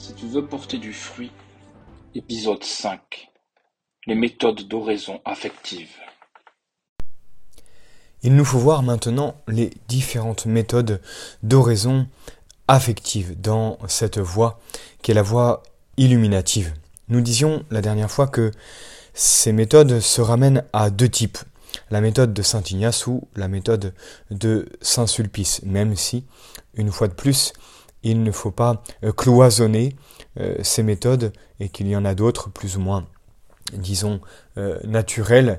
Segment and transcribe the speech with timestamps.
[0.00, 1.30] Si tu veux porter du fruit,
[2.14, 3.28] épisode 5
[4.06, 5.90] Les méthodes d'oraison affective.
[8.22, 11.02] Il nous faut voir maintenant les différentes méthodes
[11.42, 12.08] d'oraison
[12.66, 14.58] affective dans cette voie
[15.02, 15.62] qui est la voie
[15.98, 16.72] illuminative.
[17.08, 18.52] Nous disions la dernière fois que
[19.12, 21.38] ces méthodes se ramènent à deux types.
[21.90, 23.92] La méthode de Saint Ignace ou la méthode
[24.30, 26.24] de Saint Sulpice, même si,
[26.74, 27.52] une fois de plus,
[28.02, 29.96] il ne faut pas euh, cloisonner
[30.38, 33.06] euh, ces méthodes et qu'il y en a d'autres plus ou moins
[33.72, 34.20] disons,
[34.58, 35.58] euh, naturelles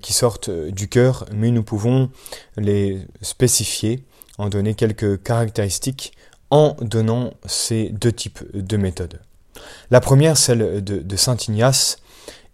[0.00, 2.10] qui sortent du cœur, mais nous pouvons
[2.56, 4.02] les spécifier,
[4.38, 6.14] en donner quelques caractéristiques
[6.48, 9.20] en donnant ces deux types de méthodes.
[9.90, 11.98] La première, celle de, Saint Ignace,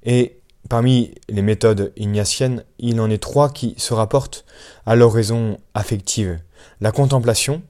[0.03, 4.45] est Parmi les méthodes ignatiennes, il en est trois qui se rapportent
[4.85, 6.41] à l'oraison affective.
[6.81, 7.63] La contemplation,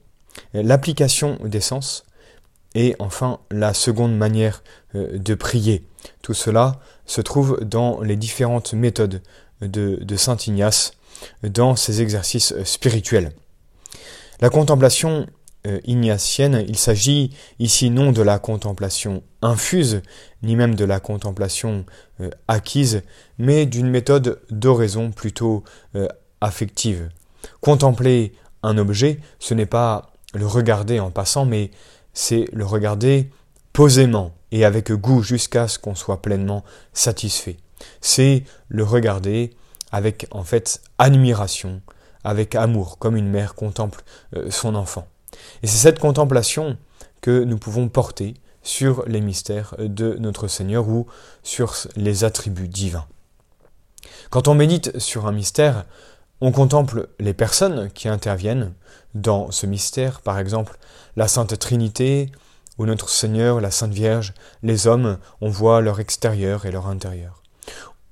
[0.55, 2.05] l'application des sens
[2.75, 4.63] et enfin la seconde manière
[4.95, 5.87] euh, de prier.
[6.23, 9.23] Tout cela se trouve dans les différentes méthodes
[9.61, 10.93] de, de Saint Ignace
[11.43, 13.33] dans ses exercices spirituels.
[14.41, 15.27] La contemplation
[15.67, 20.03] euh, ignatienne, il s'agit ici non de la contemplation infuse,
[20.43, 21.87] ni même de la contemplation
[22.21, 23.03] euh, acquise,
[23.39, 25.65] mais d'une méthode d'oraison plutôt
[25.97, 26.07] euh,
[26.41, 27.09] affective.
[27.61, 31.71] Contempler un objet, ce n'est pas le regarder en passant, mais
[32.13, 33.31] c'est le regarder
[33.73, 37.57] posément et avec goût jusqu'à ce qu'on soit pleinement satisfait.
[38.01, 39.51] C'est le regarder
[39.93, 41.83] avec en fait admiration,
[42.25, 44.03] avec amour, comme une mère contemple
[44.51, 45.07] son enfant.
[45.63, 46.79] Et c'est cette contemplation
[47.21, 51.07] que nous pouvons porter sur les mystères de notre Seigneur ou
[51.43, 53.07] sur les attributs divins.
[54.31, 55.85] Quand on médite sur un mystère,
[56.41, 58.75] on contemple les personnes qui interviennent
[59.15, 60.79] dans ce mystère, par exemple
[61.17, 62.31] la Sainte Trinité,
[62.79, 67.43] ou notre Seigneur, la Sainte Vierge, les hommes, on voit leur extérieur et leur intérieur.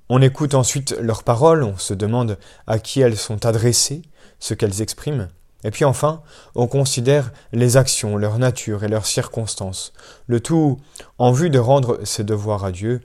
[0.08, 4.02] On écoute ensuite leurs paroles, on se demande à qui elles sont adressées,
[4.38, 5.28] ce qu'elles expriment.
[5.64, 6.22] Et puis enfin,
[6.54, 9.92] on considère les actions, leur nature et leurs circonstances,
[10.26, 10.78] le tout
[11.18, 13.00] en vue de rendre ses devoirs à Dieu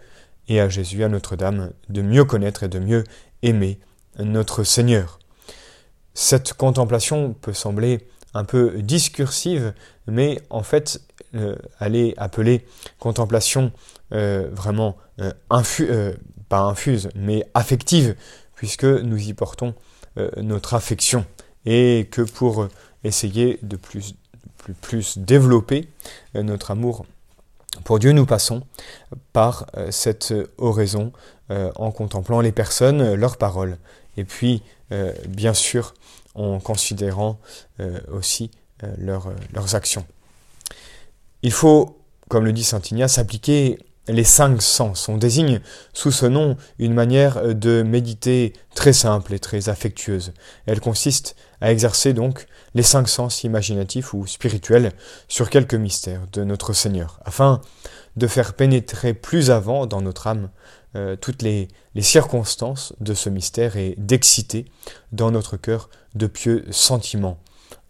[0.50, 3.04] et à Jésus, à Notre-Dame, de mieux connaître et de mieux
[3.44, 3.80] aimer
[4.20, 5.20] notre Seigneur.
[6.14, 9.74] Cette contemplation peut sembler un peu discursive,
[10.08, 11.02] mais en fait,
[11.36, 12.66] euh, elle est appelée
[13.00, 13.72] contemplation
[14.14, 16.14] euh, vraiment euh,
[16.48, 18.16] pas infuse, mais affective,
[18.56, 19.74] puisque nous y portons
[20.42, 21.26] notre affection
[21.66, 22.68] et que pour
[23.06, 24.16] essayer de plus,
[24.82, 25.88] plus, développer
[26.34, 27.06] notre amour
[27.86, 28.64] pour Dieu, nous passons
[29.32, 31.14] par cette oraison
[31.50, 33.78] en contemplant les personnes, leurs paroles,
[34.20, 34.62] et puis
[35.28, 35.94] bien sûr
[36.36, 37.40] en considérant
[38.12, 38.52] aussi
[38.98, 40.06] leurs, leurs actions.
[41.42, 41.98] Il faut,
[42.28, 43.80] comme le dit Saint Ignace, appliquer
[44.12, 45.08] les cinq sens.
[45.08, 45.62] On désigne
[45.94, 50.34] sous ce nom une manière de méditer très simple et très affectueuse.
[50.66, 54.94] Elle consiste à exercer donc les cinq sens imaginatifs ou spirituels
[55.28, 57.62] sur quelques mystères de notre Seigneur, afin
[58.16, 60.50] de faire pénétrer plus avant dans notre âme
[60.96, 61.68] euh, toutes les,
[62.00, 64.66] circonstances de ce mystère et d'exciter
[65.12, 67.38] dans notre cœur de pieux sentiments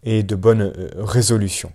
[0.02, 1.72] et de bonnes euh, résolutions.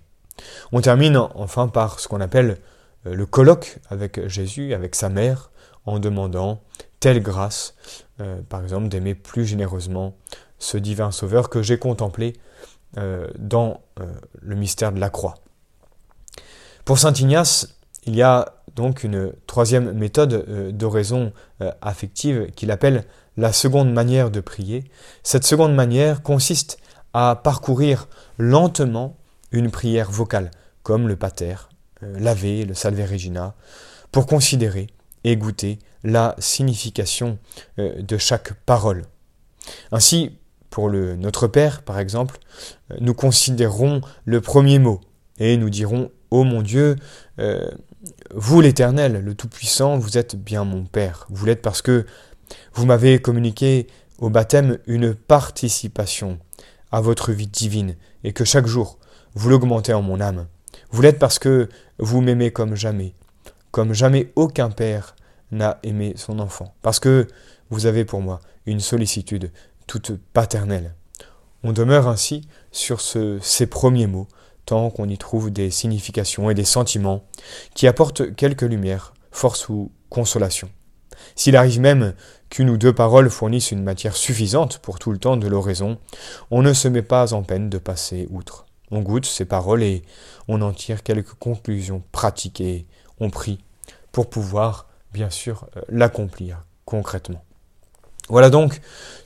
[0.73, 2.57] On termine enfin par ce qu'on appelle
[3.05, 5.51] le colloque avec Jésus, avec sa mère,
[5.85, 6.61] en demandant
[6.99, 7.75] telle grâce,
[8.19, 10.15] euh, par exemple, d'aimer plus généreusement
[10.57, 12.33] ce divin Sauveur que j'ai contemplé
[12.97, 13.81] euh, dans
[14.41, 15.35] le mystère de la croix.
[16.83, 21.31] Pour Saint Ignace, il y a donc une troisième méthode d'oraison
[21.81, 23.05] affective qu'il appelle
[23.37, 24.83] la seconde manière de prier.
[25.23, 26.77] Cette seconde manière consiste
[27.13, 29.17] à parcourir lentement
[29.51, 30.51] une prière vocale,
[30.83, 31.55] comme le pater,
[32.05, 33.55] euh, laver le Salve Regina,
[34.11, 34.87] pour considérer
[35.23, 37.37] et goûter la signification
[37.79, 39.03] euh, de chaque parole.
[39.91, 40.37] Ainsi,
[40.69, 42.37] pour le Notre Père, par exemple,
[42.91, 45.01] euh, nous considérons le premier mot
[45.39, 46.95] et nous dirons Ô mon Dieu,
[48.33, 51.27] vous l'Éternel, le Tout-Puissant, vous êtes bien mon Père.
[51.29, 52.05] Vous l'êtes parce que
[52.73, 53.87] vous m'avez communiqué
[54.17, 56.39] au baptême une participation
[56.91, 58.97] à votre vie divine et que chaque jour
[59.35, 60.47] vous l'augmentez en mon âme.
[60.91, 63.13] Vous l'êtes parce que vous m'aimez comme jamais,
[63.71, 65.15] comme jamais aucun père
[65.51, 67.27] n'a aimé son enfant, parce que
[67.69, 69.51] vous avez pour moi une sollicitude
[69.87, 70.95] toute paternelle.
[71.63, 74.27] On demeure ainsi sur ces premiers mots,
[74.65, 77.23] tant qu'on y trouve des significations et des sentiments
[77.73, 80.69] qui apportent quelque lumière, force ou consolation.
[81.35, 82.13] S'il arrive même
[82.49, 85.97] qu'une ou deux paroles fournissent une matière suffisante pour tout le temps de l'oraison,
[86.51, 88.65] on ne se met pas en peine de passer outre.
[88.91, 90.03] On goûte ces paroles et
[90.47, 92.85] on en tire quelques conclusions pratiques et
[93.19, 93.59] on prie
[94.11, 97.43] pour pouvoir, bien sûr, euh, l'accomplir concrètement.
[98.29, 98.81] Voilà donc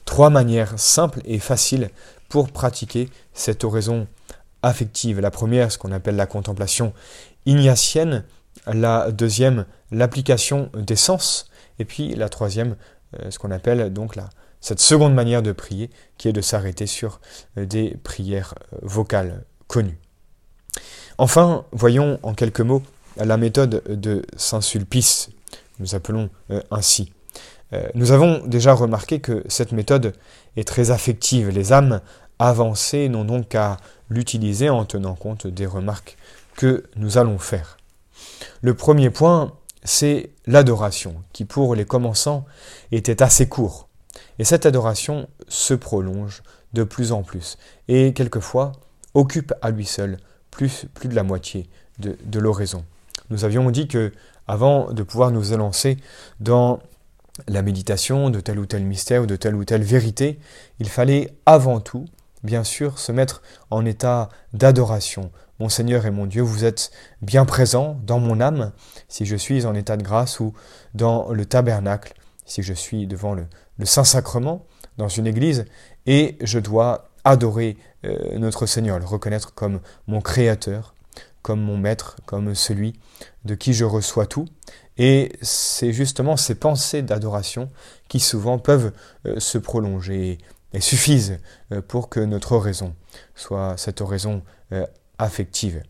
[0.05, 1.89] trois manières simples et faciles
[2.27, 4.07] pour pratiquer cette oraison
[4.61, 5.19] affective.
[5.19, 6.93] La première, ce qu'on appelle la contemplation
[7.45, 8.25] ignatienne.
[8.65, 11.49] La deuxième, l'application des sens.
[11.79, 12.75] Et puis la troisième,
[13.19, 14.29] euh, ce qu'on appelle donc la,
[14.61, 17.21] cette seconde manière de prier, qui est de s'arrêter sur
[17.57, 19.99] euh, des prières euh, vocales connues.
[21.17, 22.83] Enfin, voyons en quelques mots
[23.17, 25.29] la méthode de Saint Sulpice,
[25.79, 26.29] nous appelons
[26.71, 27.11] ainsi.
[27.93, 30.13] Nous avons déjà remarqué que cette méthode
[30.55, 31.49] est très affective.
[31.49, 31.99] Les âmes
[32.39, 33.77] avancées n'ont donc qu'à
[34.09, 36.17] l'utiliser en tenant compte des remarques
[36.55, 37.77] que nous allons faire.
[38.61, 39.53] Le premier point,
[39.83, 42.45] c'est l'adoration, qui pour les commençants
[42.91, 43.88] était assez court.
[44.39, 46.41] Et cette adoration se prolonge
[46.73, 47.57] de plus en plus,
[47.87, 48.71] et quelquefois
[49.13, 50.17] occupe à lui seul
[50.49, 51.69] plus, de la moitié
[51.99, 52.85] de, de l'oraison.
[53.29, 54.11] Nous avions dit que,
[54.47, 55.97] avant de pouvoir nous élancer
[56.39, 56.79] dans
[57.47, 60.39] la méditation de tel ou tel mystère ou de telle ou telle vérité,
[60.79, 62.05] il fallait avant tout
[62.43, 65.31] bien sûr, se mettre en état d'adoration.
[65.59, 68.71] Mon Seigneur et mon Dieu, vous êtes bien présent dans mon âme,
[69.09, 70.53] si je suis en état de grâce ou
[70.93, 72.13] dans le tabernacle,
[72.49, 73.45] si je suis devant le,
[73.85, 74.65] Saint-Sacrement,
[74.97, 75.65] dans une église,
[76.05, 80.93] et je dois adorer euh, notre Seigneur, le reconnaître comme mon Créateur,
[81.41, 82.99] comme mon Maître, comme celui
[83.45, 84.45] de qui je reçois tout.
[84.97, 87.69] Et c'est justement ces pensées d'adoration
[88.09, 88.91] qui souvent peuvent
[89.25, 90.37] euh, se prolonger
[90.73, 91.39] et suffisent
[91.71, 92.93] euh, pour que notre oraison
[93.33, 94.43] soit cette oraison
[94.73, 94.85] euh,
[95.17, 95.81] affective.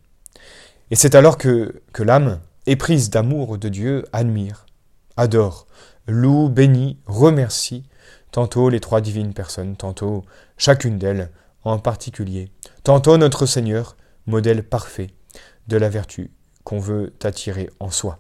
[0.92, 4.66] Et c'est alors que l'âme, éprise d'amour de Dieu, admire,
[5.18, 5.68] adore,
[6.10, 7.84] loue, bénit, remercie,
[8.32, 10.26] tantôt les trois divines personnes, tantôt
[10.58, 11.30] chacune d'elles
[11.64, 12.52] en particulier,
[12.84, 13.96] tantôt notre Seigneur,
[14.26, 15.12] modèle parfait
[15.68, 16.32] de la vertu
[16.64, 18.20] qu'on veut attirer en soi.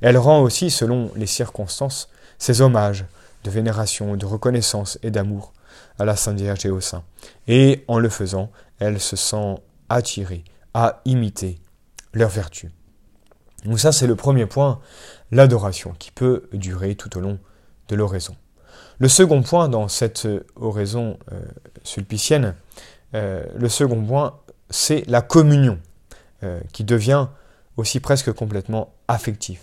[0.00, 2.08] Elle rend aussi, selon les circonstances,
[2.38, 3.04] ses hommages
[3.44, 5.52] de vénération, de reconnaissance et d'amour
[5.98, 7.04] à la Sainte Vierge et au Saint.
[7.46, 9.56] Et en le faisant, elle se sent
[9.88, 10.44] attirée
[10.74, 11.58] à imiter
[12.12, 12.70] leur vertu.
[13.64, 14.80] Donc ça, c'est le premier point,
[15.30, 17.38] l'adoration, qui peut durer tout au long
[17.88, 18.36] de l'oraison.
[18.98, 21.40] Le second point dans cette oraison euh,
[21.82, 22.54] sulpicienne,
[23.14, 25.78] euh, le second point, c'est la communion,
[26.42, 27.28] euh, qui devient
[27.76, 29.62] aussi presque complètement affectif.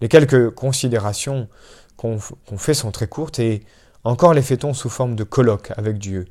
[0.00, 1.48] Les quelques considérations
[1.96, 3.64] qu'on fait sont très courtes et
[4.04, 6.26] encore les fait-on sous forme de colloque avec Dieu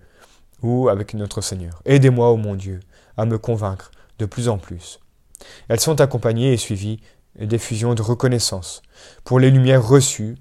[0.62, 1.81] ou avec notre Seigneur.
[1.86, 2.80] Aidez-moi, ô mon Dieu,
[3.18, 5.00] à me convaincre de plus en plus.
[5.68, 7.00] Elles sont accompagnées et suivies
[7.39, 8.81] d'effusions de reconnaissance
[9.24, 10.36] pour les lumières reçues,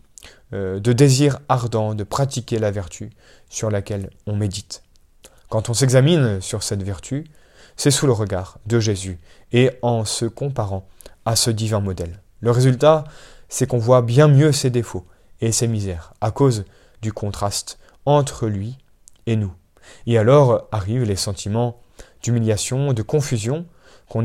[0.52, 3.10] euh, de désirs ardents de pratiquer la vertu
[3.48, 4.82] sur laquelle on médite.
[5.48, 7.24] Quand on s'examine sur cette vertu,
[7.76, 9.18] c'est sous le regard de Jésus
[9.52, 10.88] et en se comparant
[11.24, 12.20] à ce divin modèle.
[12.40, 13.04] Le résultat,
[13.48, 15.06] c'est qu'on voit bien mieux ses défauts
[15.40, 16.64] et ses misères à cause
[17.02, 18.78] du contraste entre lui
[19.26, 19.52] et nous.
[20.06, 21.80] Et alors arrivent les sentiments
[22.22, 23.66] d'humiliation, de confusion
[24.08, 24.24] qu'on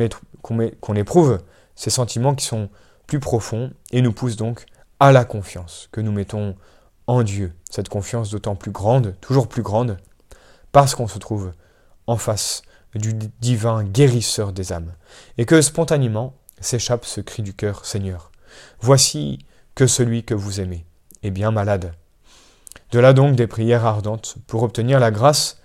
[0.96, 1.40] éprouve,
[1.76, 2.70] ces sentiments qui sont
[3.08, 4.66] plus profonds et nous poussent donc
[5.00, 6.56] à la confiance que nous mettons
[7.08, 7.54] en Dieu.
[7.70, 9.98] Cette confiance d'autant plus grande, toujours plus grande,
[10.72, 11.54] parce qu'on se trouve
[12.08, 12.62] en face
[12.96, 14.94] du divin guérisseur des âmes,
[15.38, 18.32] et que spontanément s'échappe ce cri du cœur, Seigneur,
[18.80, 19.40] voici
[19.76, 20.86] que celui que vous aimez
[21.24, 21.94] est bien malade.
[22.92, 25.61] De là donc des prières ardentes pour obtenir la grâce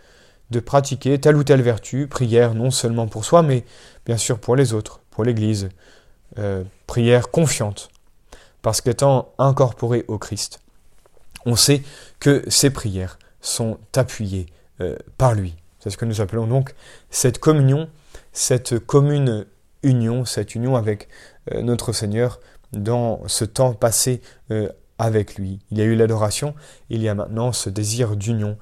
[0.51, 3.65] de pratiquer telle ou telle vertu, prière non seulement pour soi, mais
[4.05, 5.69] bien sûr pour les autres, pour l'Église,
[6.39, 7.89] euh, prière confiante,
[8.63, 10.61] parce qu'étant incorporé au Christ,
[11.45, 11.83] on sait
[12.21, 14.47] que ces prières sont appuyées
[14.81, 15.55] euh, par lui.
[15.79, 16.75] C'est ce que nous appelons donc
[17.11, 17.89] cette communion,
[18.33, 19.47] cette commune
[19.83, 21.09] union, cette union avec
[21.53, 22.41] euh, notre Seigneur
[22.73, 24.21] dans ce temps passé
[24.99, 25.61] avec lui.
[25.71, 26.55] Il y a eu l'adoration,
[26.91, 28.59] il y a maintenant ce désir d'union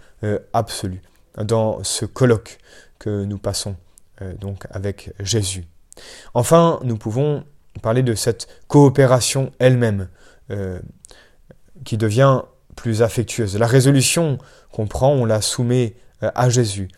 [0.53, 1.01] absolue
[1.39, 2.59] dans ce colloque
[2.99, 3.77] que nous passons
[4.23, 5.65] euh, donc avec Jésus.
[6.35, 7.45] Enfin, nous pouvons
[7.83, 10.09] parler de cette coopération elle-même
[10.51, 10.79] euh,
[11.85, 12.43] qui devient
[12.77, 13.59] plus affectueuse.
[13.59, 14.39] La résolution
[14.73, 16.89] qu'on prend, on la soumet à Jésus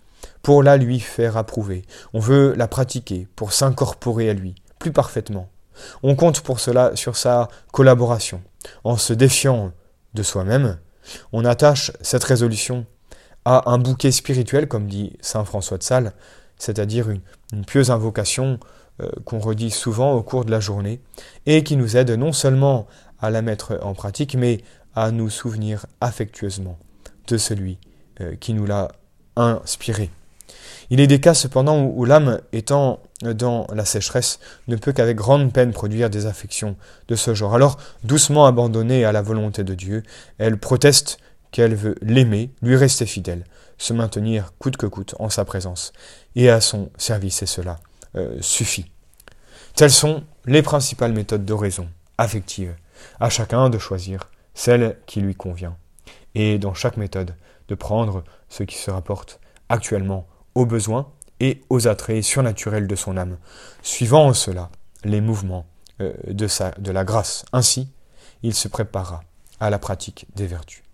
[0.42, 1.82] pour la lui faire approuver.
[2.12, 5.48] On veut la pratiquer pour s'incorporer à lui plus parfaitement.
[6.02, 8.42] On compte pour cela sur sa collaboration.
[8.84, 9.72] En se défiant
[10.14, 10.78] de soi-même,
[11.32, 12.86] on attache cette résolution
[13.46, 16.12] à un bouquet spirituel, comme dit saint François de Sales,
[16.58, 18.58] c'est-à-dire une, pieuse invocation
[19.00, 21.00] euh, qu'on redit souvent au cours de la journée,
[21.46, 22.88] et qui nous aide non seulement
[23.20, 24.58] à la mettre en pratique, mais
[24.96, 26.76] à nous souvenir affectueusement
[27.28, 27.78] de celui
[28.20, 28.88] euh, qui nous l'a
[29.36, 30.10] inspiré.
[30.90, 35.52] Il est des cas cependant où, l'âme, étant dans la sécheresse, ne peut qu'avec grande
[35.52, 36.76] peine produire des affections
[37.06, 37.54] de ce genre.
[37.54, 40.02] Alors, doucement abandonnée à la volonté de Dieu,
[40.38, 41.18] elle proteste
[41.50, 43.44] qu'elle veut l'aimer, lui rester fidèle,
[43.78, 45.92] se maintenir coûte que coûte en sa présence
[46.34, 47.78] et à son service, et cela
[48.16, 48.90] euh, suffit.
[49.74, 51.88] Telles sont les principales méthodes d'oraison
[52.18, 52.74] affective,
[53.20, 55.76] à chacun de choisir celle qui lui convient,
[56.34, 57.34] et dans chaque méthode
[57.68, 61.10] de prendre ce qui se rapporte actuellement aux besoins
[61.40, 63.36] et aux attraits surnaturels de son âme,
[63.82, 64.70] suivant en cela
[65.04, 65.66] les mouvements
[66.00, 67.44] euh, de, sa, de la grâce.
[67.52, 67.88] Ainsi,
[68.42, 69.22] il se préparera
[69.60, 70.85] à la pratique des vertus.